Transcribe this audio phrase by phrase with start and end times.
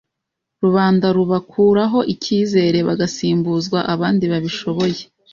[0.63, 5.01] rubanda rubakuraho ikizere bagasimbuzwa abandi babishoboye